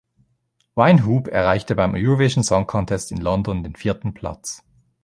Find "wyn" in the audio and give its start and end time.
0.73-1.05